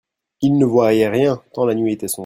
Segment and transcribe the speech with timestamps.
[0.41, 2.19] Il ne voyait rien tant la nuit était sombre.